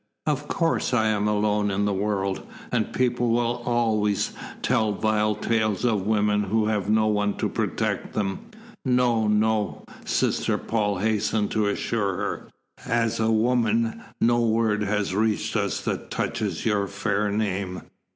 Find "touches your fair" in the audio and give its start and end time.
16.09-17.29